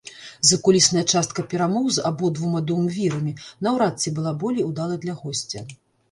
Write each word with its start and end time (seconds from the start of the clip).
Закулісная 0.51 1.01
частка 1.17 1.43
перамоў 1.51 1.83
з 1.97 2.05
абодвума 2.09 2.61
дуумвірамі 2.71 3.33
наўрад 3.67 4.01
ці 4.05 4.13
была 4.21 4.31
болей 4.45 4.65
удалай 4.71 4.97
для 5.05 5.15
госця. 5.21 5.63